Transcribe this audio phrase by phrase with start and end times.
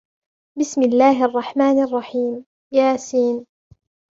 [0.59, 3.15] بِسْمِ اللَّهِ الرَّحْمَنِ الرَّحِيمِ يس